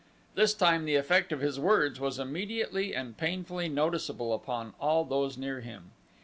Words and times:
This 0.33 0.55
time 0.55 0.85
the 0.85 0.95
effect 0.95 1.31
of 1.31 1.41
his 1.41 1.59
words 1.59 1.99
was 1.99 2.17
immediately 2.17 2.95
and 2.95 3.15
painfully 3.15 3.69
noticeable 3.69 4.33
upon 4.33 4.73
all 4.79 5.05
those 5.05 5.37
near 5.37 5.59
him. 5.59 5.91